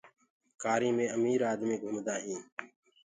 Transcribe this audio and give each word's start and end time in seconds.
ڪآري 0.61 0.89
مي 0.97 1.05
امير 1.15 1.39
آدمي 1.51 1.75
گُمدآ 1.81 2.15
هينٚ۔ 2.25 2.45